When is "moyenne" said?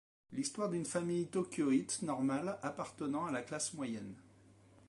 3.75-4.15